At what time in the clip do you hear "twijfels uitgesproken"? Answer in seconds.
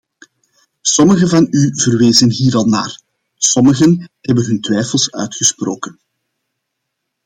4.61-5.99